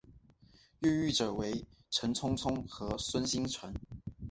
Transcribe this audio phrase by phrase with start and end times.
[0.79, 3.71] 越狱者为陈聪聪和孙星辰。